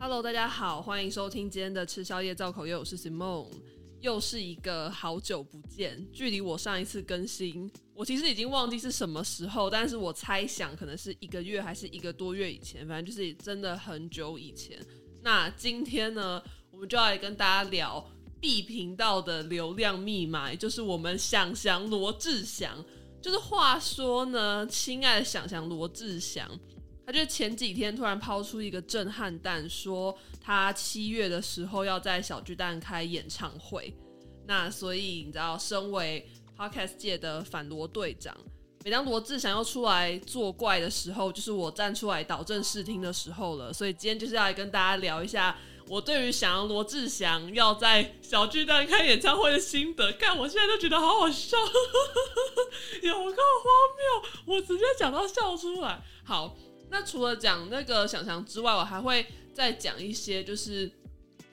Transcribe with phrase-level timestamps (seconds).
[0.00, 3.48] Hello，大家好，欢迎收听今天的吃宵夜造口业，我是 Simon，
[4.00, 14.78] 又是一个好久不见，距离我上一次更新，我其实已经忘记是什么时候，但是我猜想可能是一个月还是一个多月以前，反正就是真的很久以前。
[15.20, 16.40] 那今天呢，
[16.70, 18.08] 我们就要来跟大家聊
[18.40, 22.84] B 频道的流量密码，就是我们想翔罗志祥。
[23.20, 26.48] 就是话说呢，亲爱的想翔罗志祥，
[27.08, 33.96] 他就前几天突然抛出一个震撼弹，说他七月的时候要在小巨蛋开演唱会。
[34.46, 38.36] 那所以你知道，身为 Podcast 界的反罗队长，
[38.84, 43.72] 每当罗志祥要出来作怪的时候，就是我站出来导正视听的时候了。
[43.72, 45.56] 所以今天就是要来跟大家聊一下。
[45.88, 51.56] 我对于想要罗志祥要在小巨蛋开演唱会的心得，看我现在都觉得好好笑，
[53.00, 56.02] 有够荒谬，我直接讲到笑出来。
[56.22, 56.54] 好，
[56.90, 60.90] 那除了讲那个想象之外，我还会再讲一些，就是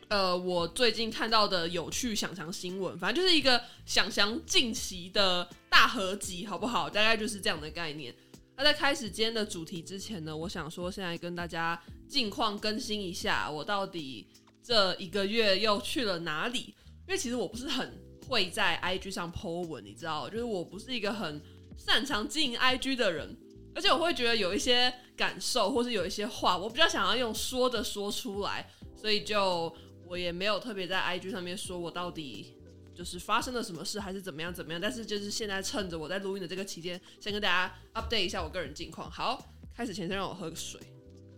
[0.07, 6.89] 呃，我最近看到的有趣想象新闻，反正就是一个想象近期的大合集，好不好？
[6.89, 8.15] 大概就是这样的概念。
[8.57, 11.81] 那在开始今天的主题之前呢，我想说，现在跟大家。
[12.07, 14.27] 近况更新一下，我到底
[14.61, 16.75] 这一个月又去了哪里？
[17.07, 21.41] 因为其实我不是很会在 IG 上 po 文，你知道，就是我不是一个很
[21.75, 23.35] 擅长经营 IG 的人，
[23.75, 29.71] 而且我会觉得有一些感受或是有一些话，我比较想要用说的说出来，所以就
[30.07, 32.55] 我也没有特别在 IG 上面说我到底
[32.95, 34.81] 就是发生了什么事还是怎么样怎么样。
[34.81, 39.11] 但是就是现在趁着我在录音的这个期间，先跟大家 update 一下我个人近况。
[39.11, 40.79] 好，开始前先让我喝个水。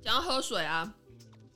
[0.03, 0.95] 想要喝水啊！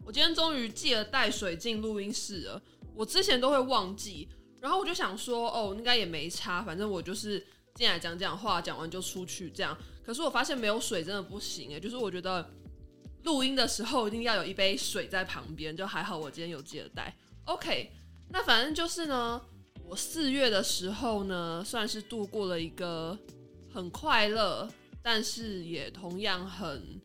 [0.04, 2.62] 我今天终于记得带水进录音室了。
[2.94, 4.28] 我之前都会忘记，
[4.60, 9.78] 然后我就想说，哦，应该也没差，反正我就是进来讲讲话，讲完就出去这样。
[10.04, 12.50] 可是我发现没有水真的不行诶，就是我觉得
[13.24, 17.16] 录音的时候一定要有一杯水在旁边，就还好我今天有记得带。
[17.46, 17.92] OK，
[18.30, 19.42] 那反正就是呢，
[19.86, 23.18] 我四月的时候呢，算是度过了一个
[23.74, 24.70] 很快乐，
[25.02, 27.00] 但是也同样很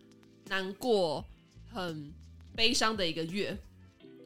[0.48, 1.24] 难过。
[1.72, 2.10] 很
[2.54, 3.54] 悲伤的一个月，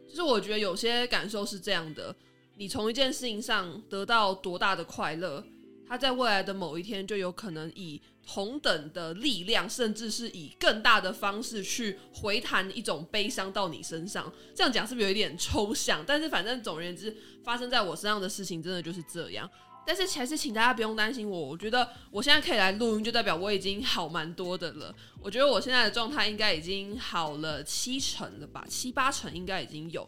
[0.08, 2.14] 就是我觉得有些感受是这样的：
[2.54, 5.44] 你从一件事情上得到多大的快乐，
[5.90, 14.32] 它在未来的某一天就有可能以同等的力量，甚至是以更大的方式去回弹一种悲伤到你身上。
[14.54, 16.04] 这样讲是不是有一点抽象？
[16.06, 19.50] 但是反正总而言之，发生在我身上的事情真的就是这样。
[19.84, 24.94] 但是还是请大家不用担心我，我觉得我现在可以来录音，就代表我已经好蛮多的了。
[25.20, 30.06] 我觉得我现在的状态应该已经好了七成了吧，七八成应该已经有。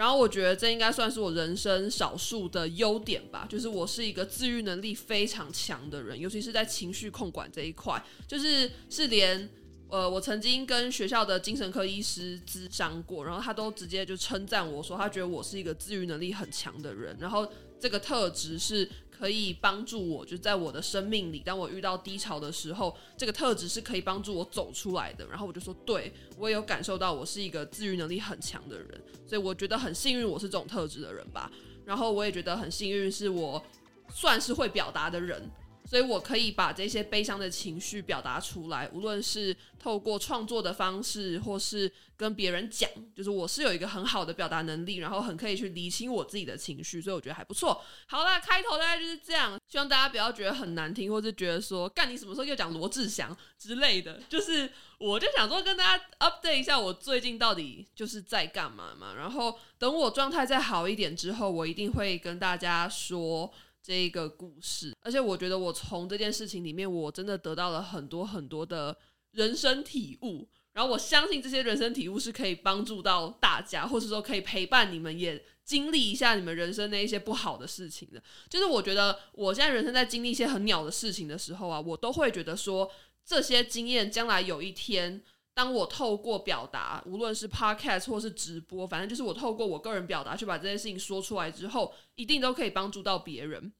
[0.00, 9.46] 然后我觉得这应该算是我人生少数的优点吧，就是我是一个自愈能力非常强的人，尤其是在情绪控管这一块，就是是连
[9.90, 17.46] 呃我曾经跟学校的精神科医师咨商过，然后他都直接就称赞我说，他觉得我是一个自愈能力很强的人，然后
[17.78, 18.88] 这个特质是。
[19.20, 25.26] 可以帮助我，就在我的生命里，当我遇到低潮的时候，这个特质是可以帮助我走出来的。
[25.26, 28.88] 然后我就说，对，我也有感受到，我是一个自愈能力很强的人，
[29.26, 31.52] 所以我觉得很幸运，我是这种特质的人吧。
[31.84, 33.62] 然后我也觉得很幸运，是我
[34.08, 35.50] 算是会表达的人。
[35.84, 47.82] 所以我可以把这些悲伤的情绪表达出来，无论是透过创作的方式，或是跟别人讲，就是我是有一个很好的表达能力，然后很可以去理清我自己的情绪，所以我觉得还不错。
[48.06, 54.20] 好啦，开头大概就是这样，希望大家不要觉得很难听，或是觉得说干你什么时候又讲罗志祥之类的。
[54.28, 63.52] 就是我就想说跟大家 update 一下我最近到底就是在干嘛嘛，然后等我状态再好一点之后，我一定会跟大家说。
[63.82, 68.96] 这一个故事，而且我觉得我从这件事情里面，我真的得到了很多很多的
[69.32, 70.48] 人生体悟。
[70.72, 78.22] 然后我相信这些人生体悟是可以帮助到大家，或是说可以陪伴你们，也经历一下你们人生那一些不好的事情的。
[78.48, 82.90] 就是我觉得我现在人生在经历一些很鸟的事情的时候啊，我都会觉得说，
[83.24, 85.22] 这些经验将来有一天。
[85.60, 93.70] 当我透过表达，无论是 podcast 或是直播，反正就是我透过我个人表达去把这件事情说出来之后，一定都可以帮助到别人。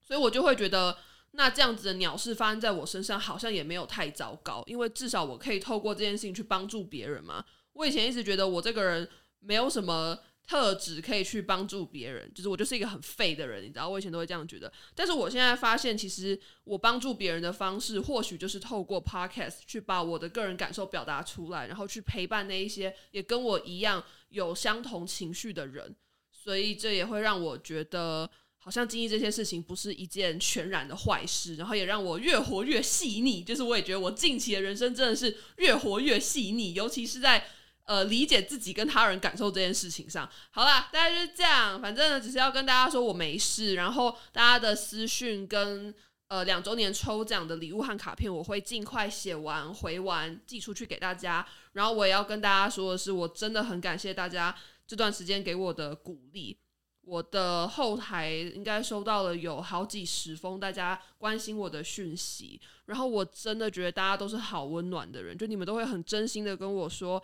[0.00, 0.96] 所以我就会觉得，
[1.32, 7.44] 那这样子的鸟事发生在我身上，好像也没有太糟糕，因为至少我可以透过这件事情去帮助别人嘛。
[7.72, 9.08] 我以前一直觉得我这个人
[9.40, 10.16] 没有什么。
[10.46, 14.70] 特质可以去帮助别人，就是我就是一个很废的人，你知道，我以前都会这样觉得。
[14.94, 25.96] 但是我现在发现，其实我帮助别人的方式，或许就是透过 podcast 去把我的个人感受表达出来，然后去陪伴那一些也跟我一样有相同情绪的人。
[26.30, 33.42] 所以这也会让我觉得，好像经历这些事情不是一件全然的坏事，然后也让我越活越细腻。
[33.42, 37.46] 就是我也觉得我近期的人生真的是越活越细腻，尤其是在。
[37.84, 40.28] 呃理解自己跟他人感受这件事情上。
[40.50, 41.80] 好啦，大概就是这样。
[41.80, 43.74] 反正呢，只是要跟大家说我没事。
[43.74, 45.94] 然后大家的私讯跟
[46.28, 51.46] 呃两周年抽奖的礼物和卡片，我会尽快写完回完寄出去给大家。
[51.72, 54.54] 然后我也要跟大家说的是，我真的很感谢大家
[54.86, 56.56] 这段时间给我的鼓励。
[57.02, 67.22] 我的后台应该收到了有好几十封大家关心我的讯息，然后我真的觉得大家都是好温暖的人，就你们都会很真心的跟我说。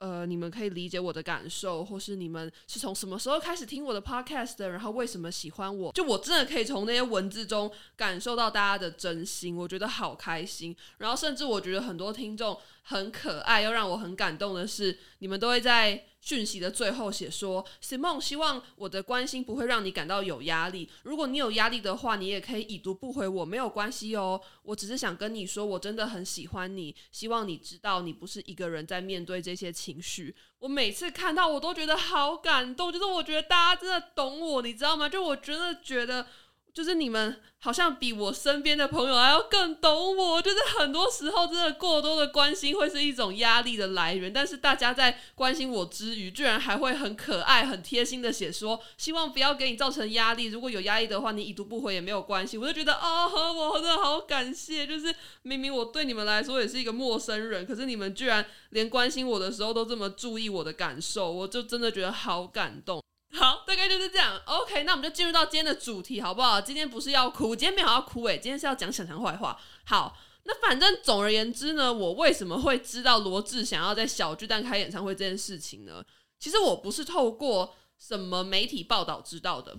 [0.00, 5.92] 呃，你们可以理解我的感受，或是你们是从什么时候开始听我的 podcast 的，然后为什么喜欢我？
[5.92, 10.74] 就我真的可以从那些文字中感受到大家的真心，我觉得好开心。
[10.98, 16.06] 然后甚至我觉得很多听众很可爱，又让我很感动的是，你们都会在。
[16.20, 20.88] 讯息的最后写说，Simon 希望我的关心不会让你感到有压力。
[21.02, 24.40] 如果你有压力的话，你也可以已读不回我，没有关系哦。
[24.62, 30.34] 我只是想跟你说，我真的很喜欢你，希望你知道你不是一个人在面对这些情绪。
[30.58, 35.08] 我每次看到我都觉得好感动，就是我觉得大家真的懂我，你知道吗？
[35.08, 36.26] 就我真的觉得。
[36.72, 52.56] 就是你们好像比我身边的朋友还要更懂我，就是很多时候真的过多的关心会是一种压力的来源，但是大家在关心我之余，居然还会很可爱、很贴心的写说，希望不要给你造成压力，如果有压力的话，你已读不回也没有关系。
[52.56, 63.02] 我就觉得哦，我真的好感谢，就是明明我对你们来说也是一个陌生人，可是你们居然连关心我的时候都这么注意我的感受，我就真的觉得好感动。
[63.32, 64.40] 好，大概就是这样。
[64.44, 66.60] OK，那我们就进入到今天的主题，好不好？
[66.60, 69.58] 今天不是要哭，今天没有要哭，诶，今天是要讲小强坏话。
[69.84, 76.04] 好，那反正总而言之呢，我为什么会知道罗志祥要在小巨蛋开演唱会这件事情呢？
[76.38, 79.76] 其实我不是透过什么媒体报道知道的，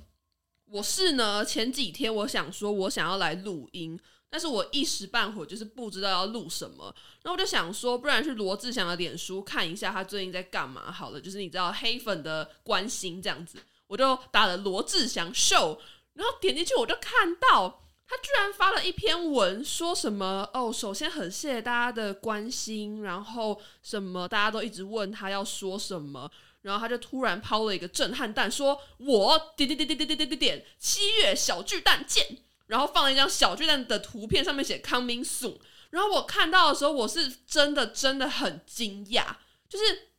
[0.66, 4.00] 我是呢前几天我想说我想要来录音。
[4.32, 6.86] 但是我一时半会就是不知道要录什么，
[7.22, 15.78] 然后我就想说，不然去罗志祥的脸书看一下他最近在干嘛好了，就是你知道黑粉的关心这样子，我就打了罗志祥秀，
[16.14, 26.32] 然后点进去我就看到他居然发了一篇文，说什么哦，首先很谢谢大家的关心，然后什么大家都一直问他要说什么，
[26.62, 32.38] 然后他就突然抛了一个震撼弹，说我点点点点点点点点点七月小巨蛋见。
[32.72, 35.60] 然后放了一张小巨蛋的图片，上面写 “coming soon”。
[35.90, 39.26] 然后我看到的时候，我是真的真的很惊讶。
[39.68, 40.14] 就是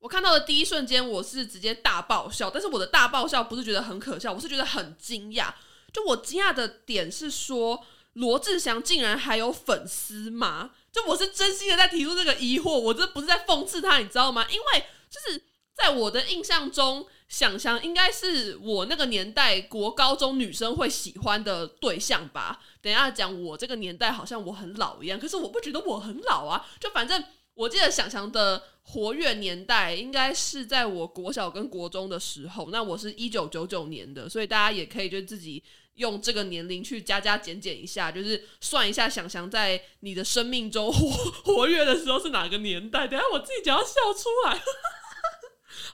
[0.00, 2.50] 我看到的第一瞬间，我是直接大爆笑。
[2.50, 5.54] 但是我的大爆笑不是觉得很可笑，我是觉得很惊讶。
[5.92, 10.72] 就我惊讶的点是说，罗志祥竟然还有粉丝吗？
[10.90, 14.44] 就我是真心的在提出这个疑惑，我这不是在讽刺他，你知道吗？
[14.50, 15.40] 因为就是
[15.76, 17.06] 在我的印象中。
[17.26, 22.60] 想想应该是我那个年代国高中女生会喜欢的对象吧。
[22.80, 26.64] 等下讲我这个年代好像我很老一样，可是我不觉得我很老啊。
[26.78, 27.24] 就反正
[27.54, 32.68] 我记得想想的活跃年代应该是在我国小跟国中的时候。
[32.70, 35.60] 那我是一九九九年的，所以大家也可以就自己
[35.94, 41.10] 用这个年龄去加加减减一下，就是算一下想想在你的生命中活
[41.42, 43.08] 活跃的时候是哪个年代。
[43.08, 44.62] 等下我自己就要笑出来。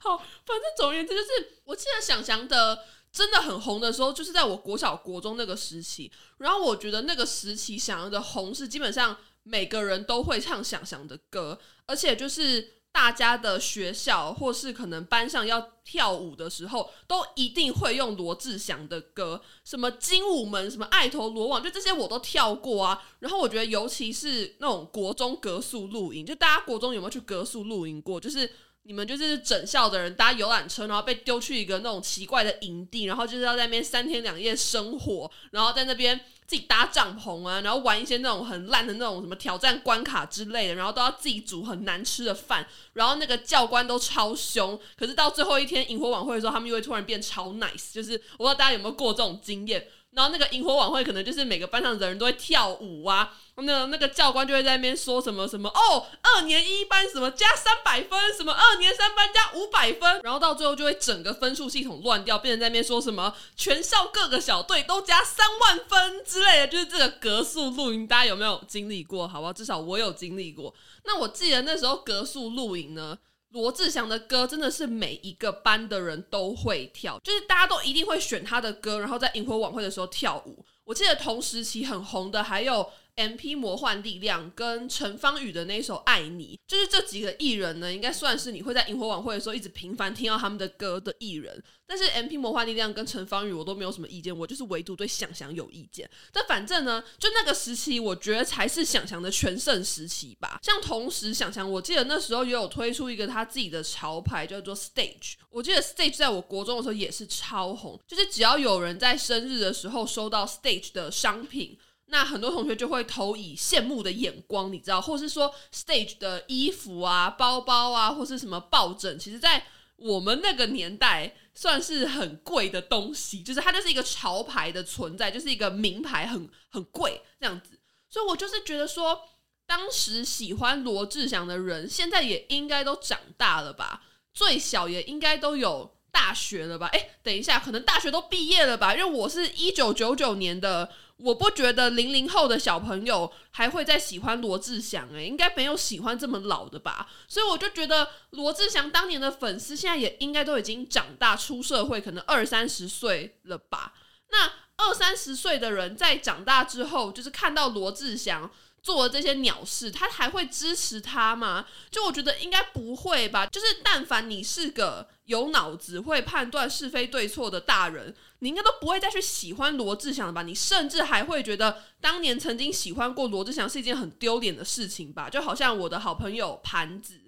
[0.02, 1.29] 好，反正总而言之，就是
[1.64, 6.10] 我记得想翔的真的很红的时候，就是在我国小国中那个时期。
[6.39, 23.03] 然后我觉得那个时期想翔的红是基本上每个人都会唱想翔的歌，而且就是大家的学校或是可能班上要跳舞的时候，都一定会用罗志祥的歌，什么精武门、什么爱投罗网，就这些我都跳过啊。
[23.19, 28.19] 然后我觉得尤其是那种国中格宿露营，就大家国中有没有去格宿露营过？
[28.19, 28.51] 就是。
[28.82, 49.87] 你们就是整校的人搭游览车，然后被丢去一个那种奇怪的营地，然后就是要在那边三天两夜生活，然后在那边自己搭帐篷啊，然后玩一些那种很烂的那种什么挑战关卡之类的，然后都要自己煮很难吃的饭，然后那个教官都超凶，可是到最后一天营火晚会的时候，他们又会突然变超 nice，就是我不知道大家有没有过这种经验。
[50.12, 69.29] 然后那个萤火晚会可能就是每个班上的人都会跳舞啊，那那个教官就会在那边说什么什么哦，二年一班什么加三百分，什么二年三班加五百分，然后到最后就会整个分数系统乱掉，变成在那边说什么全校各个小队都加三万分之类的，就是这个隔宿露营，大家有没有经历过？
[69.29, 69.52] 好吧？
[69.52, 70.74] 至少我有经历过。
[71.05, 73.17] 那我记得那时候隔宿露营呢。
[73.51, 80.65] 罗志祥的歌真的是每一个班的人都会跳，就是大家都一定会选他的歌，然后在营火晚会的时候跳舞。
[80.85, 91.62] 我记得同时期很红的还有 MP 魔幻力量跟陈芳语的那首爱你，就是这几个艺人呢，应该算是你会在萤火晚会的时候一直频繁听到他们的歌的艺人。
[91.86, 96.08] 但是 MP 魔幻力量跟陈芳语我都没有什么意见，我就是唯独对想翔有意见。
[96.32, 100.60] 但反正呢，就那个时期，我觉得才是想翔的全盛时期吧。
[100.62, 105.34] 像同时想翔，我记得那时候也有推出一个他自己的潮牌，叫做 Stage。
[105.50, 111.76] 我记得 Stage 在我国中的时候也是超红，就是只要有人在生日的时候收到 Stage 的商品。
[112.12, 119.64] 那很多同学就会投以羡慕的眼光，你知道，或是说 Stage 的衣服啊、包包啊，或是什么抱枕，其实，在
[119.94, 127.79] 我们那个年代算是很贵的东西，就是它就是一个潮牌的存在，就是一个名牌很，很贵这样子。
[128.08, 129.22] 所以我就是觉得说，
[129.64, 134.02] 当时喜欢罗志祥的人，现在也应该都长大了吧，
[134.34, 136.88] 最小也应该都有大学了吧？
[136.88, 138.96] 哎，等一下，可能大学都毕业了吧？
[138.96, 140.90] 因为我是一九九九年的。
[141.22, 147.08] 我不觉得零零后的小朋友还会再喜欢罗志祥，诶，应该没有喜欢这么老的吧？
[147.29, 153.93] 所以我就觉得罗志祥当年的粉丝现在也应该都已经长大出社会，可能二三十岁了吧？
[154.31, 158.50] 那二三十岁的人在长大之后，就是看到罗志祥。
[158.82, 161.67] 做了这些鸟事，他还会支持他吗？
[161.91, 163.46] 就我觉得应该不会吧。
[163.46, 170.43] 就是但凡你是个有脑子、会判断是非对错的大人，你应该都不会再去喜欢罗志祥了吧？
[170.43, 175.29] 你甚至还会觉得当年曾经喜欢过罗志祥是一件很丢脸的事情吧？
[175.31, 177.20] 就好像我的好朋友盘子。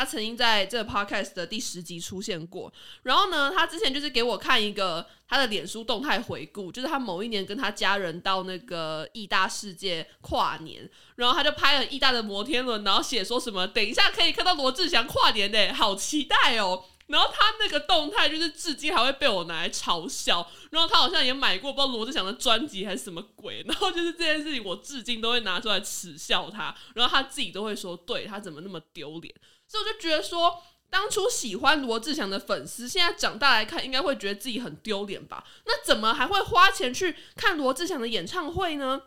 [0.00, 16.82] 他曾经在这个 podcast 的第十集出现过，然后呢，他之前就是给我看一个他的脸书动态回顾，就是他某一年跟他家人到那个义大世界跨年，然后他就拍了义大的摩天轮，然后写说什么等一下可以看到罗志祥跨年呢，好期待哦。
[17.08, 29.34] 然后他那个动态就是至今还会被我拿来嘲笑，然后他好像也买过不知道罗志祥的专辑还是什么鬼，然后就是这件事情我至今都会拿出来耻笑他，然后他自己都会说，对，他怎么那么丢脸。
[29.70, 30.60] 所以我就觉得说，
[30.90, 35.44] 当初喜欢罗志祥的粉丝，现在长大来看，应该会觉得自己很丢脸吧？
[35.64, 39.02] 那怎么还会花钱去看罗志祥的演唱会呢？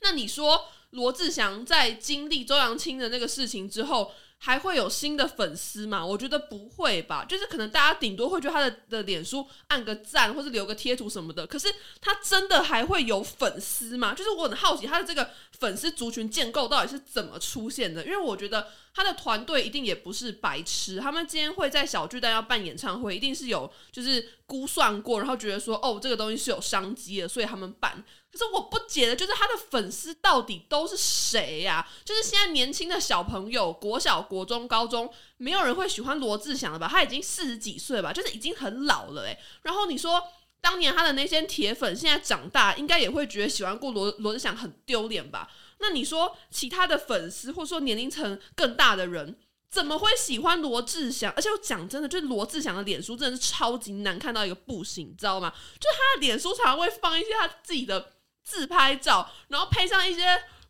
[0.00, 6.04] 那你说，罗志祥在经历周扬青的那个事情之后，还会有新的粉丝吗？
[6.04, 11.46] 我觉得不会吧，就是可能大家顶多会觉得他的的脸书按个赞，或者留个贴图什么的。
[11.46, 14.12] 可是他真的还会有粉丝吗？
[14.12, 15.30] 就是我很好奇他的这个
[15.60, 18.04] 粉丝族群建构到底是怎么出现的？
[18.04, 28.04] 因为我觉得他的团队一定也不是白痴，他们今天会在小巨蛋要办演唱会，一定是有就是估算过，然后觉得说哦，这个东西是有商机的，所以他们办。
[28.30, 31.86] 可是我不解的就是他的粉丝到底都是谁呀？
[32.04, 36.88] 就是现在年轻的小朋友，国小、国中、高中，没有人会喜欢罗志祥了吧？
[36.88, 39.38] 他已经四十几岁吧，就是已经很老了诶。
[39.62, 40.22] 然后你说
[40.62, 45.50] 当年他的那些铁粉，现在长大应该也会觉得喜欢过罗罗志祥很丢脸吧？
[45.82, 49.36] 那你说其他的粉丝，或者说年龄层更大的人，
[49.70, 51.30] 怎么会喜欢罗志祥？
[51.36, 55.52] 而且我讲真的，就是罗志祥的脸书真的是超级难看到一个不行，你知道吗？
[55.78, 58.12] 就他的脸书常常会放一些他自己的。
[58.44, 60.22] 自拍照，然后配上一些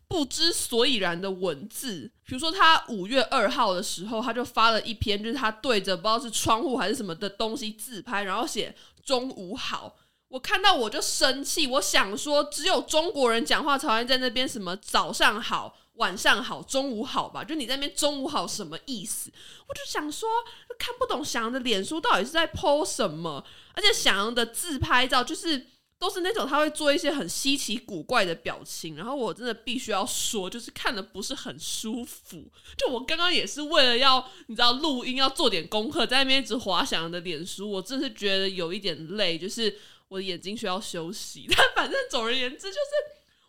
[0.07, 9.95] 不知所以然的文字，比如说他五月二号的时候，他就发了一篇，就是他对着不知道是窗户还是什么的东西自拍，然后写中午好。
[10.33, 17.43] 我看到我就生气，我想说，只有中国人讲话才会在那边什么早上好、晚上好、中午好吧？
[17.43, 19.29] 就你在那边中午好什么意思？
[19.67, 20.27] 我就想说，
[20.79, 25.67] 看不懂翔的脸书到底是在 po 什么，而且翔的自拍照就是。
[25.99, 32.43] 都是那种他会做一些很稀奇古怪的表情，然后我真的必须要说，就是看的不是很舒服。
[32.75, 39.73] 就我刚刚也是为了要你知道录音要做点功课，在那边一直滑翔的脸书，我真是觉得有一点累，就是
[40.13, 41.47] 我的眼睛需要休息。
[41.57, 42.79] 但反正总而言之，就是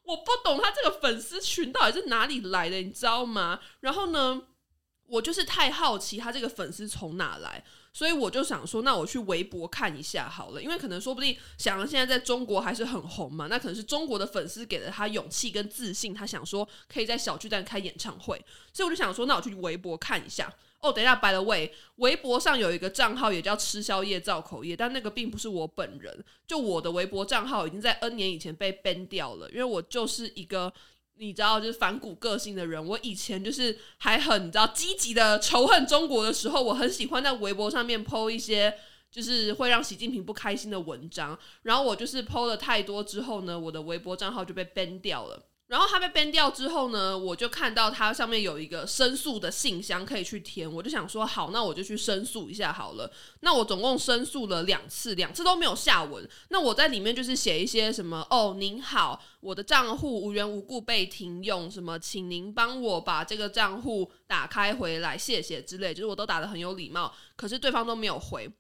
[0.05, 3.61] 我不懂他这个粉丝群到底是哪里来的，你知道吗？
[3.81, 4.47] 然后呢，
[5.09, 7.63] 我就是太好奇他这个粉丝从哪来。
[7.95, 20.53] 所以我就想说，那我去微博看一下好了，因为可能说不定翔现在在中国还是很红嘛，那可能是中国的粉丝给了他勇气跟自信，他想说可以在小巨蛋开演唱会，所以我就想说，那我去微博看一下。
[20.81, 30.73] 哦，等一下，by the way，微博上有一个账号也叫吃宵夜造口业，但那个并不是我本人，就我的微博账号已经在 N 年以前被 ban 掉了，因为我就是一个。
[31.17, 32.85] 你知道，就是反骨个性的人。
[32.85, 38.75] 我以前就是还很你知道积极的仇恨中国的时候，我很喜欢在微博上面 po 一些
[39.11, 41.39] 就是会让习近平不开心的文章。
[41.63, 45.41] 然后我就是 po 了太多之后呢，我的微博账号就被 ban 掉了。
[45.67, 53.11] 然后他被 ban 掉之后呢，我就看到他上面有一个申诉的信箱可以去填，我就想说好，那我就去申诉一下好了。
[53.41, 56.29] 那我总共申诉了两次，两次都没有下文。
[56.51, 68.51] 那我在里面就是写一些什么哦，您好，我的账户无缘无故被停用，什么请您帮我把这个账户打开回来，谢谢之类，就是我都打得很有礼貌，可是对方都没有回。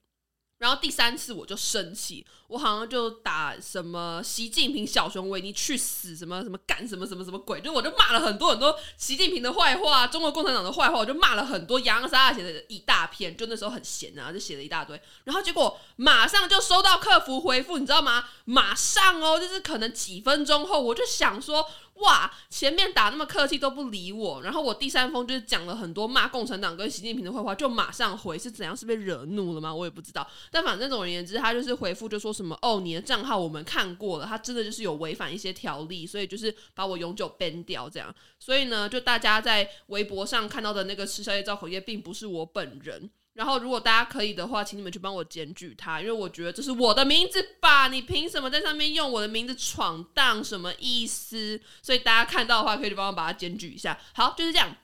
[0.64, 14.98] 然后第三次我就生气，我好像就打什么习近平小熊维尼去死什么什么干什么什么什么鬼，就我就骂了很多很多习近平的坏话，中国共产党的坏话，我就骂了很多洋洋洒洒写的一大篇，就那时候很闲啊，就写了一大堆。
[15.24, 18.24] 然后结果马上就收到客服回复，你知道吗？
[18.46, 21.68] 马上哦，就是可能几分钟后，我就想说。
[21.94, 28.76] 哇，前面打那么客气都不理我，然后我第三封就是讲了很多骂共产党跟习近平的坏话，就马上回，是怎样？
[28.76, 29.72] 是被惹怒了吗？
[29.72, 30.28] 我也不知道。
[30.50, 38.12] 但反正总而言之，他就是回复就说什么哦，你的账号我们看过了，他真的就是有违反一些条例，所以就是把我永久 ban 掉这样。
[38.40, 43.08] 所以呢，就大家在微博上看到的那个吃宵夜造口业，并不是我本人。
[43.34, 47.88] 然后，如果大家可以的话，请你们去帮我检举他，因为我觉得这是我的名字吧？
[47.88, 50.42] 你凭什么在上面用我的名字闯荡？
[50.42, 51.60] 什么意思？
[51.82, 53.98] 所以大家看到的话，可以去帮我把它检举一下。
[54.14, 54.76] 好，就是这样。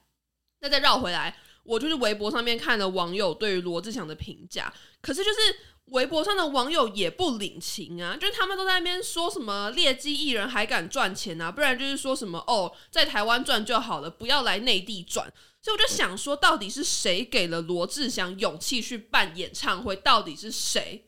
[0.61, 5.38] 那再绕回来，我就是微博上面看了网友对于罗志祥的评价，可是就是
[5.87, 15.33] 微博上的网友也不领情啊，就是他们都在那边说什么劣迹艺人还敢赚钱啊，不然就是说什么哦，在台湾赚就好了，不要来内地赚。
[15.62, 19.94] 所以我就想说，到底是谁给了罗志祥勇气去办演唱会？
[19.96, 21.06] 到底是谁？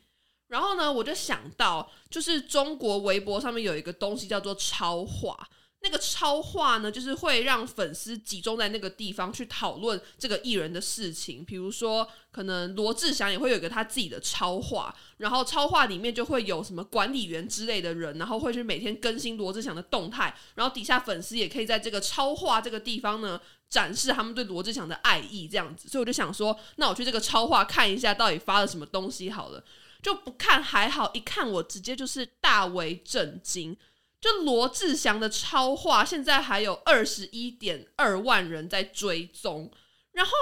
[0.49, 5.49] 然后呢，我就想到，就是中国微博上面有一个东西叫做超话。
[5.85, 11.45] 那个超话呢，就是会让粉丝集中在那个地方去讨论这个艺人的事情。
[11.45, 23.41] 比如说，可能罗志祥也会有一个他自己的超话，然后超话里面就会有什么管理员之类的人，然后会去每天更新罗志祥的动态，然后底下粉丝也可以在这个超话这个地方呢
[23.73, 25.89] 展示他们对罗志祥的爱意，这样子。
[25.89, 29.65] 所以我就想说，那我去这个超话看一下，到底发了什么东西好了。
[30.03, 33.75] 就不看还好，一看我直接就是大为震惊。
[34.21, 39.73] 就罗志祥的超话，现在还有二十一点二万人在追踪。
[40.13, 40.33] 然后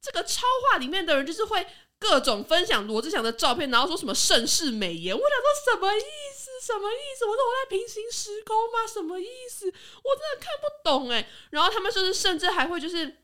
[0.00, 0.42] 这个超
[0.72, 1.64] 话里面的人，就是会
[1.98, 5.14] 各种分享罗志祥的照片，然后说什么盛世美颜。
[5.14, 6.02] 我想说什么意
[6.36, 6.39] 思？
[6.60, 7.24] 什么意思？
[7.24, 8.86] 我说我在平行时空吗？
[8.86, 9.66] 什么意思？
[9.66, 11.26] 我真的看不懂诶。
[11.50, 13.16] 然后他们就是甚至还会就是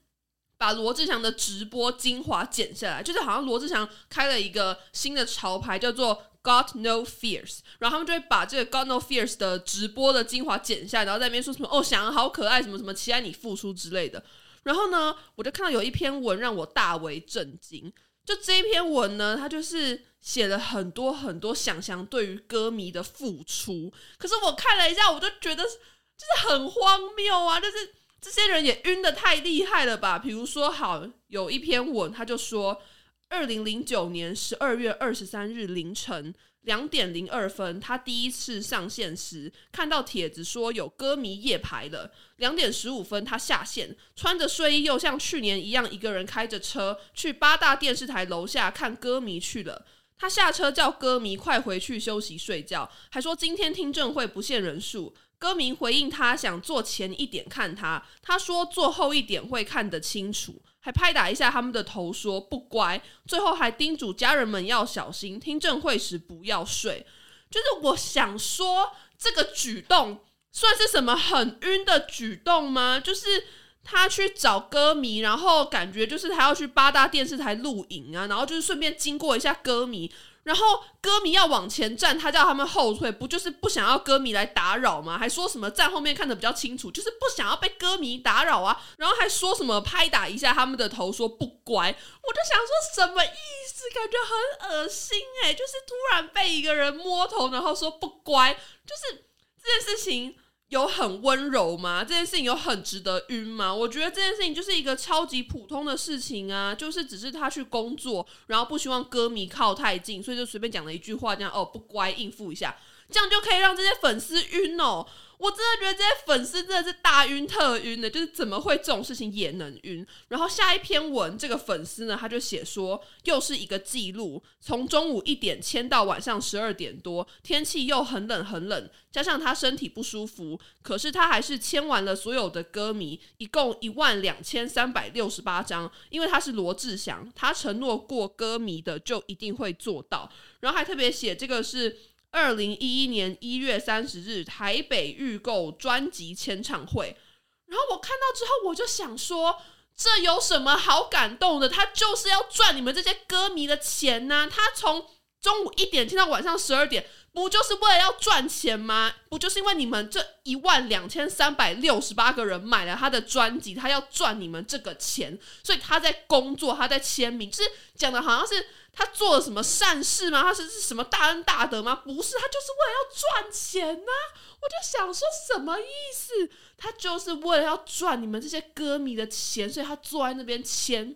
[0.57, 6.23] 把罗志祥的直播精华剪下来，就是好像罗志祥开了一个新的潮牌，叫做。
[6.47, 14.23] Got no fears，然后他们就会把这个 Got no fears 的直播的精华剪下来，然后在那边说什么哦，翔好可爱，什么什么期待你复出之类的。
[14.63, 17.93] 然后呢，我就看到有一篇文让我大为震惊。
[18.25, 23.93] 就这一篇文呢，它就是写了很多很多想象对于歌迷的付出。
[24.19, 27.61] 可是我看了一下，我就觉得就是很荒谬啊！
[27.61, 30.19] 就是这些人也晕得太厉害了吧？
[30.19, 32.83] 比如说，好有一篇文，他就说。
[33.29, 42.13] 二零零九年十二月二十三日凌晨两点零二分，他第一次上线时看到帖子说有歌迷夜排了。
[42.37, 49.85] 两点十五分，他下线，穿着睡衣，又像去年一样，一个人开着车去八大电视台楼下看歌迷去了。
[50.19, 55.15] 他下车叫歌迷快回去休息睡觉，还说今天听证会不限人数。
[55.39, 60.63] 歌迷回应他想坐前一点看他，他说坐后一点会看得清楚。
[60.81, 63.03] 还拍打一下他们的头，说不乖。
[63.27, 67.05] 最后还叮嘱家人们要小心，听证会时不要睡。
[67.51, 70.21] 就是我想说，这个举动
[70.53, 72.99] 算是什么很晕的举动吗？
[72.99, 73.45] 就是
[73.87, 80.13] 他去找歌迷，然后感觉就是他要去八大电视台录影啊，然后就是顺便经过一下歌迷。
[80.43, 80.65] 然后
[81.01, 85.19] 歌迷要往前站，他叫他们后退，不就是不想要歌迷来打扰吗？
[85.19, 88.81] 还说什么站后面看得比较清楚，就是不想要被歌迷打扰啊。
[88.97, 91.89] 然后还说什么拍打一下他们的头，说不乖。
[91.89, 93.29] 我就想说什么意
[93.69, 93.91] 思？
[93.93, 99.25] 感觉很恶心诶，就是突然被一个人摸头，然后说不乖，就是
[99.61, 100.37] 这件事情。
[100.69, 102.03] 有很温柔吗？
[102.03, 103.73] 这件事情有很值得晕吗？
[103.73, 112.77] 我觉得这件事情就是一个超级普通的事情啊，就是只是他去工作，然后不希望歌迷靠太近，所以就随便讲了一句话，这样哦，不乖，应付一下，
[113.11, 115.07] 这样就可以让这些粉丝晕哦。
[115.39, 120.07] 我真的觉得这些粉丝真的是大晕特晕的，就是怎么会这种事情也能晕？
[120.29, 141.99] 然后下一篇文，这个粉丝呢，他就写说，又是一个记录，从中午一点签到晚上十二点多，天气又很冷很冷，加上他身体不舒服，可是他还是签完了所有的歌迷，一共一万两千三百六十八张，因为他是罗志祥，他承诺过歌迷的就一定会做到，然后还特别写这个是。
[142.37, 147.17] 二零一一年一月三十日台北预购专辑签唱会。
[147.65, 149.57] 然后我看到之后，我就想说，
[149.97, 151.67] 这有什么好感动的？
[151.67, 155.07] 他就是要赚你们这些歌迷的钱呢、他从
[155.41, 157.07] 中午一点听到晚上十二点。
[157.33, 159.13] 不就是为了要赚钱吗？
[159.29, 170.43] 不就是因为你们这一万两千三百六十八个人买了他的专辑，他要赚你们这个钱，所以他在工作，他在签名，就是讲的好像是他做了什么善事吗？
[170.43, 171.95] 他是是什么大恩大德吗？
[171.95, 174.13] 不是，他就是为了要赚钱呐、
[174.61, 176.51] 我就想说什么意思？
[176.77, 181.15] 他就是为了要赚你们这些歌迷的钱，所以他坐在那边签，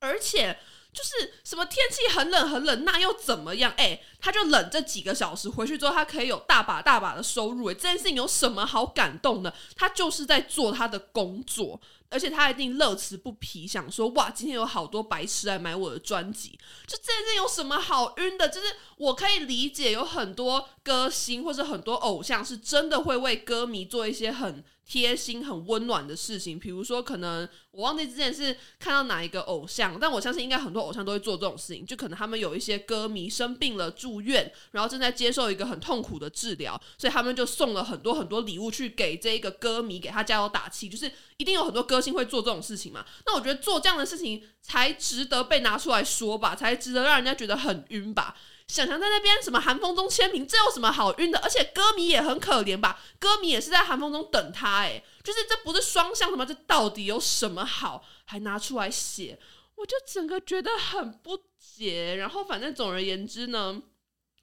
[0.00, 0.58] 而且。
[0.92, 3.72] 就是什么天气很冷很冷，那又怎么样？
[3.78, 7.70] 哎、他就冷这几个小时，回去之后他可以有大把大把的收入。
[7.70, 9.54] 哎，这件事情有什么好感动的？
[9.74, 11.80] 他就是在做他的工作，
[12.12, 16.50] 而且他一定乐此不疲，想说哇，今天有好多白痴来买我的专辑。
[16.86, 18.48] 就这件有什么好晕的？
[18.48, 18.66] 就是
[18.98, 24.62] 我可以理解，有很多歌星或者很多偶像是真的会为歌迷做一些很。
[24.84, 31.86] 贴心很温暖的事情，比如说，可能我忘记之前是看到哪一个偶像，但我相信应该很多偶像都会做这种事情。
[31.86, 40.88] 就可能他们有一些歌迷生病了住院，然后正在接受一个很痛苦的治疗，所以他们就送了很多很多礼物去给这一个歌迷，给他加油打气。
[40.88, 43.04] 就是一定有很多歌会做这种事情嘛？
[43.26, 48.34] 那我觉得做这样的事情才值得被拿出来说吧，才值得让人家觉得很晕吧。
[48.68, 51.38] 想想在那边什么寒风中签名，这有什么好晕的？
[51.40, 52.98] 而且歌迷也很可怜吧？
[53.18, 56.46] 歌迷也是在寒风中等他，哎，就是这不是双向的吗？
[56.46, 59.38] 这到底有什么好还拿出来写？
[59.74, 62.14] 我就整个觉得很不解。
[62.14, 63.82] 然后反正总而言之呢，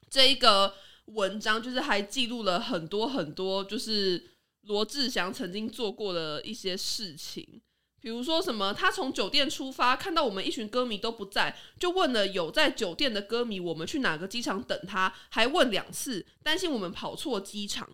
[0.08, 0.74] 这一个
[1.06, 4.30] 文章就是还记录了很多很多，就是
[4.62, 7.60] 罗志祥曾经做过的一些事情。
[8.00, 17.88] 比如说什么，他从酒店出发，看到我们一群歌迷都不在，就问了有在酒店的歌迷，我们去哪个机场等他，还问两次，担心我们跑错机场，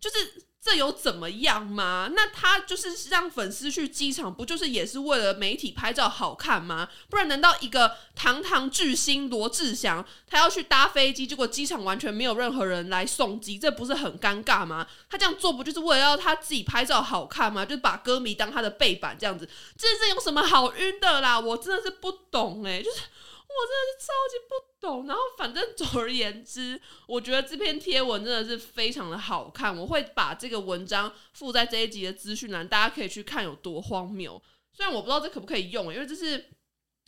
[0.00, 0.46] 就是。
[0.64, 2.08] 这有怎么样吗？
[2.16, 6.88] 那他就是让粉丝去机场，不就是也是为了媒体拍照好看吗？
[7.10, 14.86] 不然难道一个堂堂巨星罗志祥，他要去搭飞机，结果机场完全没有任何人来送机，这不是很尴尬吗？
[15.10, 17.66] 他这样做不就是为了要他自己拍照好看吗？
[17.66, 19.46] 就把歌迷当他的背板这样子，
[19.76, 21.38] 这是有什么好晕的啦？
[21.38, 23.00] 我真的是不懂诶、就是。
[23.46, 24.73] 我真的是超级不
[25.06, 29.76] 然后反正总而言之，我觉得这篇贴文真的是非常的好看。
[29.76, 34.40] 我会把这个文章附在这一集的资讯栏，大家可以去看有多荒谬。
[34.72, 36.50] 虽然我不知道这可不可以用，因为这是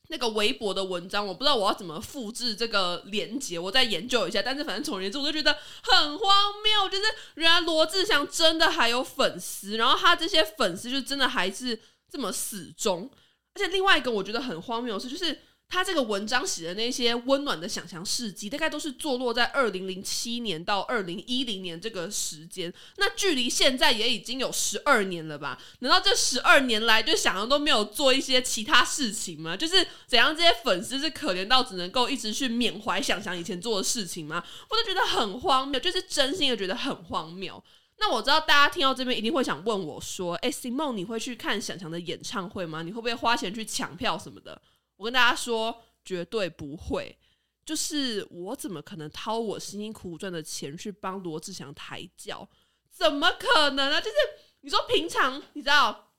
[0.09, 4.41] 那个微博的文章，我不知道我要怎么复制这个连接，我再研究一下。
[4.41, 6.29] 但是反正总而言之，我就觉得很荒
[6.63, 11.79] 谬，就是原来罗志祥真的还有粉丝，然后他这些粉丝就真的还是
[12.11, 13.11] 这么死忠。
[13.55, 15.39] 而且另外一个我觉得很荒谬的是，就是。
[15.69, 25.59] 他这个文章写的那些温暖的想象事迹，大概都是坐落在二零零七年到二零一零年这个时间，那距离现在也已经有十二年了吧？
[25.81, 29.57] 难道这十二年来就想象都没有做一些其他事情吗？
[29.57, 34.43] 就是怎样这些粉丝是可怜到只能够一直去缅怀想想以前做的事情吗？
[34.71, 37.63] 我都觉得很荒谬，就是真心的觉得很荒谬。
[37.99, 42.83] 那我知道大家听到这边一定会想问我说：“诶，Simon，你会去看想想的演唱会吗？
[42.83, 44.61] 你会不会花钱去抢票什么的？”
[44.97, 47.19] 我跟大家说，绝对不会。
[47.65, 52.49] 就是我怎么可能掏我辛辛苦苦赚的钱去帮罗志祥抬轿？
[52.91, 54.01] 怎么可能啊？
[54.01, 54.17] 就是
[54.61, 56.13] 你说平常你知道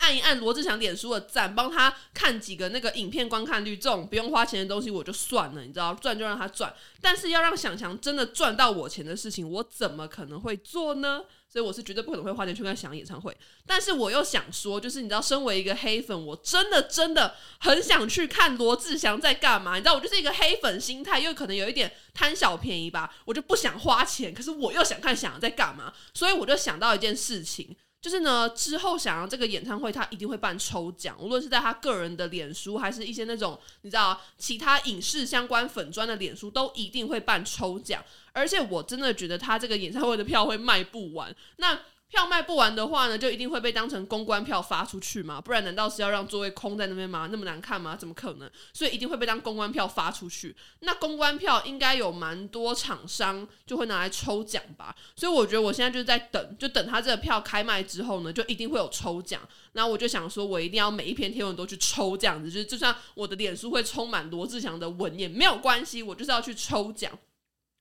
[0.00, 6.74] 按一按罗志祥脸书的赞，帮他看几个那个影片观看率，这种不用花钱的东西我就算了，你知道赚就让他赚。
[7.00, 11.22] 但是要让想强真的赚到我钱的事情，我怎么可能会做呢？
[11.52, 13.36] 所以我是绝对不可能会花钱去看想演唱会，
[13.66, 19.74] 但是我又想说，就是你知道，身为一个黑粉，我真的真的很想去看罗志祥在干嘛。
[19.74, 27.76] 你知道，我就是一个黑粉心态，又可能有一点贪小便宜吧，我就不想花钱，可是我又想看想在干嘛，所以我就想到一件事情。
[28.00, 38.02] 就是呢，之后想要这个演唱会，他一定会办抽奖，无论是在他个人的脸书，还是一些那种你知道其他影视相关粉专的脸书，都一定会办抽奖。
[38.32, 41.34] 而且我真的觉得他这个演唱会的票会卖不完。
[41.56, 41.78] 那
[42.10, 45.40] 票卖不完的话呢，就一定会被当成公关票发出去嘛？
[45.40, 47.28] 不然难道是要让座位空在那边吗？
[47.30, 47.96] 那么难看吗？
[47.96, 48.50] 怎么可能？
[48.72, 50.54] 所以一定会被当公关票发出去。
[50.80, 54.94] 那公关票应该有蛮多厂商就会拿来抽奖吧？
[55.14, 59.40] 所以我觉得我现在就是在等，就等他这个票开卖之后呢，就一定会有抽奖。
[59.72, 67.16] 那我就想说，我一定要每一篇贴文都去抽这样子，就是就算我的脸书会充满罗志祥的文也没有关系，我就是要去抽奖。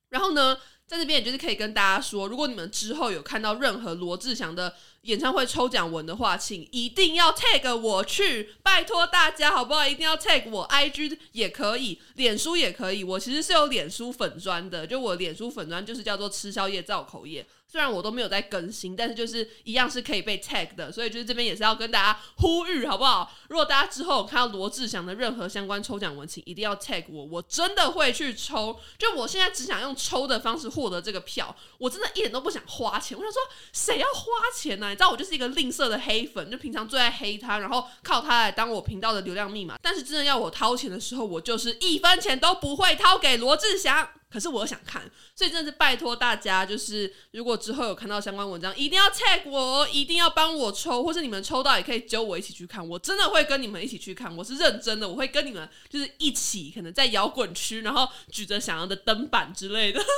[0.09, 0.57] 然后呢，
[0.89, 4.73] 在这边也就是可以跟大家说，如果你们之后有看到任何罗志祥的
[5.03, 9.85] 演唱会抽奖文的话，请一定要 tag 我去，拜托大家好不好？
[9.85, 13.03] 一定要 tag 我，IG 也可以，脸书也可以。
[13.03, 17.45] 我其实是有脸书粉砖的，就我脸书粉砖就是叫做吃宵夜造口业。
[17.71, 23.31] 虽然我都没有在更新，但是就是一样是可以被 tag 的，所以就是这边也是要跟大家呼吁，好不好？
[23.47, 28.79] 如果大家之后看到罗志祥的任何相关抽奖文，请一定要 tag 我，我真的会去抽。
[28.97, 33.15] 就我现在只想用抽的方式获得这个票，我真的一点都不想花钱。
[33.15, 33.39] 我想说，
[33.71, 34.89] 谁要花钱呢？
[34.89, 39.77] 你知道我就是一个吝啬的黑粉，就平常最爱黑他，然后靠他来当我频道的流量密码。
[39.79, 44.09] 但是真的要我掏钱的时候，我就是一分钱都不会掏给罗志祥。
[44.31, 45.01] 可是我想看，
[45.35, 59.99] 所以真的是拜托大家，就是如果之后有看到相关文章，一定要 check 我，一定要帮我抽，或是你们抽到也可以揪我一起去看，我真的会跟你们一起去看，我是认真的，我会跟你们就是一起，可能在摇滚区，然后举着想要的灯板之类的。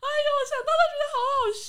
[0.00, 1.68] 哎呦，我想到都觉得好好笑，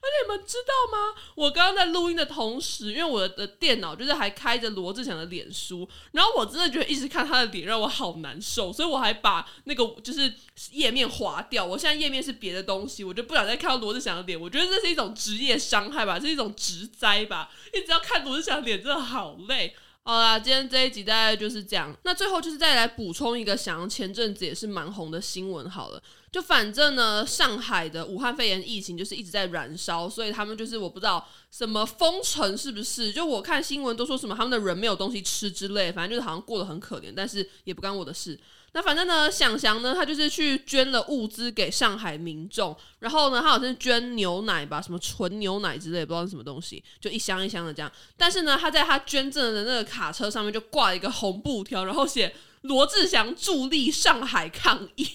[0.00, 1.14] 而且你们知道吗？
[1.34, 10.32] 我刚刚在录音的同时，因为我的电脑就是还开着罗志祥的脸书，然后我真的觉得一直看他的脸让我好难受，所以我还把那个就是
[10.70, 11.64] 页面划掉。
[11.64, 14.40] 我现在页面是别的东西，我就不想再看到罗志祥的脸。
[14.40, 17.50] 我觉得这是一种职业伤害吧，是一种职灾吧。
[17.74, 19.76] 一直要看罗志祥脸，真的好累。
[20.02, 21.94] 好啦，今天这一集大概就是这样。
[22.04, 25.68] 那最后就是再来补充一个，想要前阵子也是蛮红的新闻。
[25.68, 26.02] 好了。
[26.36, 33.10] 就反正呢，上海的武汉肺炎疫情就是一直在燃烧，所以他们就是我不知道什么封城是不是？
[33.10, 38.38] 就我看新闻都说什么他们的人没有东西吃之类，反正就是好像过得很可怜，但是也不干我的事。
[38.72, 47.90] 那反正呢，想想呢，他就是去捐了物资给上海民众，然后呢，他好像捐牛奶吧，什么纯牛奶之类，不知道是什么东西，就一箱一箱的这样。
[48.14, 55.10] 但是呢，他在他捐赠的那个卡车上面就挂一个红布条，然后写罗志祥助力上海抗疫。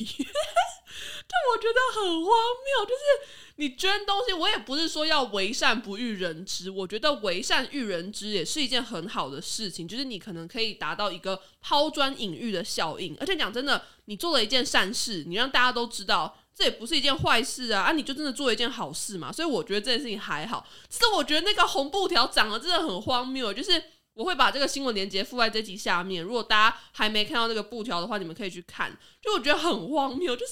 [1.31, 13.15] 但我觉得很荒谬，就是你捐东西，我也不是说要为善不欲人知，我觉得为善欲人知也是一件很好的事情，就是你可能可以达到一个抛砖引玉的效应。
[13.17, 19.31] 而且讲真的，你做了一件善事，你让大家都知道，这也不是一件坏事啊，啊，你就真的做了一件好事嘛。
[19.31, 20.67] 所以我觉得这件事情还好。
[20.89, 23.81] 其实我觉得那个红布条长得真的很荒谬，就是
[24.15, 28.91] 我会把这个新闻链接附在这集下面，如果大家还没看到那个布条的话，你们可以去看。
[29.21, 30.51] 就我觉得很荒谬，就是。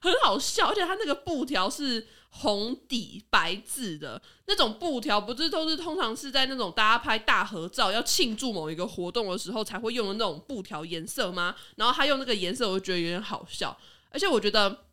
[0.00, 11.54] 很好笑，而且它那个布条是红底白字的那种布条，不是都是通常是在那种大家拍大合照要庆祝某一个活动的时候才会用的那种布条颜色吗？
[11.76, 13.76] 然后他用那个颜色，我就觉得有点好笑。
[14.10, 14.84] 而且我觉得，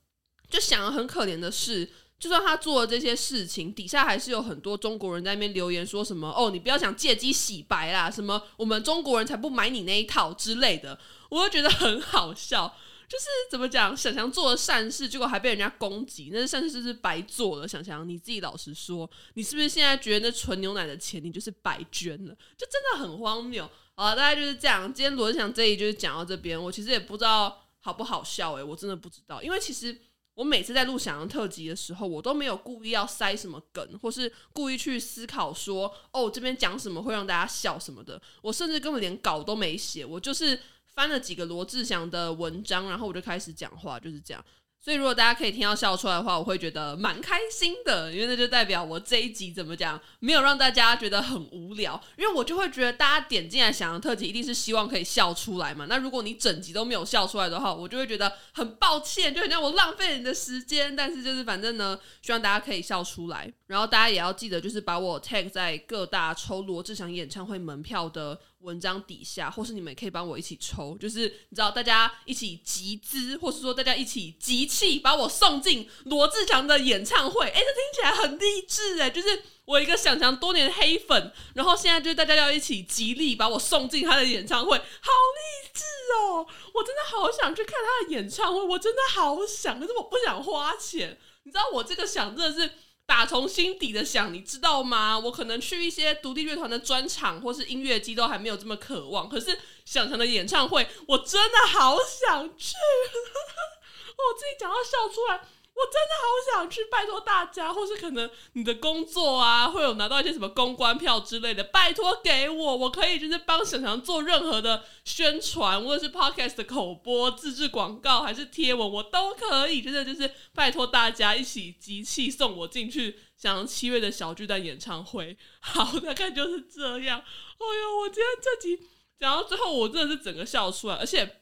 [0.49, 1.89] 就想很可怜的是，
[2.19, 10.97] 就算他做了这些事情，底下还是有很多中国人在那边留言说什么：“哦，你不要想借机洗白啦，什么我们中国人才不买你那一套之类的。”
[11.29, 12.75] 我就觉得很好笑。
[13.13, 17.67] 就是怎么讲，想想做了善事，结果还被人家攻击，那善事是白做了。
[17.67, 22.33] 想想你自己老实说，你是不是现在觉得那纯牛奶的钱你就是白捐了？
[22.57, 23.69] 就真的很荒谬。
[23.93, 24.91] 好了，大概就是这样。
[24.91, 29.95] 今天罗志祥这一就是讲到这边，我其实也不知道好不好笑诶、我真的不知道，因为其实
[30.33, 40.59] 我每次在录想阳特辑的时候，我都没有故意要塞什么梗，或是故意去思考说哦这边讲什么会让大家笑什么的，我甚至根本连稿都没写，我就是。
[40.95, 44.43] 翻了几个罗志祥的文章，然后我就开始讲话，就是这样。
[44.79, 51.97] 所以如果大家可以听到笑出来的话，我会觉得蛮开心的，因为那就代表我这一集怎么讲，没有让大家觉得很无聊。
[52.17, 55.85] 因为我就会觉得大家点进来想要特辑，一定是希望可以笑出来嘛。
[55.87, 60.93] 那如果你整集都没有笑出来的话，我就会觉得很抱歉，就很像我浪费你的时间。
[60.93, 63.49] 但是就是反正呢，希望大家可以笑出来。
[63.67, 77.45] 然后大家也要记得，就是把我 tag 在各大抽罗志祥演唱会门票的文章底下，或是你们也可以帮我一起抽，就是你知道，大家一起集资，或是说大家一起集气，把我送进罗志祥的演唱会。
[77.45, 79.09] 哎，这听起来很励志哎！
[79.09, 85.83] 就是我一个想想多年的黑粉，然后现在就是大家要一起极力把我送进他的演唱会，好励志
[86.17, 86.47] 哦！
[86.73, 91.17] 我真的好想去看他的演唱会，我真的好想，可是我不想花钱。
[91.43, 92.71] 你知道我这个想真的是。
[93.05, 95.19] 打从心底的想，你知道吗？
[95.19, 102.75] 我可能去一些独立乐团的专场或是音乐机都还没有这么渴望，可是想成的演唱会，我真的好想去。
[104.15, 105.41] 我自己讲到笑出来。
[105.75, 119.81] 我真的好想去，拜托大家，或是可能你的工作啊，会有拿到一些什么公关票之类的，拜托给我，我可以就是帮想想做任何的宣传，无论是 podcast 的口播、自制广告还是贴文，我都可以。
[119.81, 125.35] 真的就是拜托大家一起集气送我进去，想要七月的小巨蛋演唱会。
[125.59, 127.19] 好，大概就是这样。
[127.19, 128.87] 哎呦，我今天这集
[129.19, 131.41] 讲到最后，我真的是整个笑出来，而且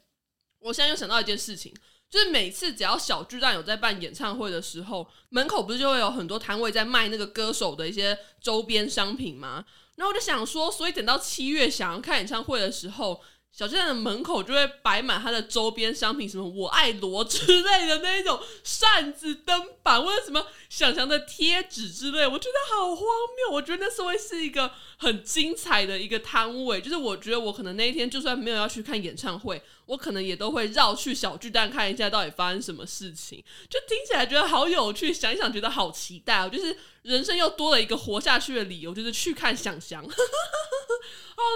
[0.59, 1.73] 我现在又想到一件事情。
[2.12, 9.65] 就是每次只要小巨蛋有在办演唱会的时候，门口不是就会有很多摊位在卖那个歌手的一些周边商品吗？
[9.95, 13.21] 然后我就想说，所以等到七月想要看演唱会的时候。
[13.51, 23.53] 小巨蛋的门口就会摆满它的周边商品，什么“我爱罗”之类的那一种扇子、灯板，或者什么想象的贴纸之类，我觉得好荒谬。
[23.53, 33.43] 我觉得那是会是一个很精彩的一个摊位，就是我觉得我可能那一天就算没有要去看演唱会，我可能也都会绕去小巨蛋看一下到底发生什么事情。
[33.69, 40.01] 就听起来觉得好有趣，想一想觉得好期待哦，就是人生又多了一个活下去的理由，就是去看想翔。
[40.07, 40.07] 好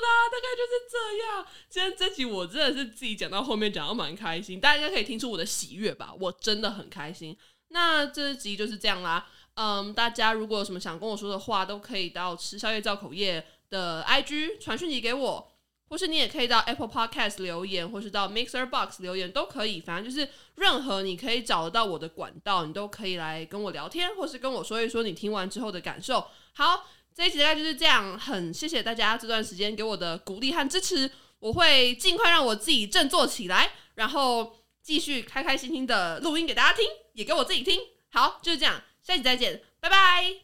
[0.01, 1.45] 的，大概就是这样。
[1.69, 6.13] 今天这集我真的是自己讲到后面讲到蛮开心，大家应该可以听出我的喜悦吧？
[6.19, 7.37] 我真的很开心。
[7.67, 9.27] 那这集就是这样啦。
[9.53, 15.51] 嗯，大家如果有什么想跟我说的话，都可以到吃宵夜造口业的 IG 传讯息给我，
[15.89, 19.79] 或是你也可以到 Apple Podcast 留言，或是到 Mixer Box 留言都可以。
[19.81, 26.27] 反正就是任何你可以找得到我的管道，你都可以来跟我聊天，或是跟我说一说你听完之后的感受。
[26.53, 26.87] 好。
[27.17, 37.79] 这一集大概就是这样，很谢谢大家这段时间给我的鼓励和支持，我会尽快让我自己振作起来，然后继续开开心心的录音给大家听，也给我自己听。
[38.11, 40.41] 好，就是这样，下集再见，拜拜。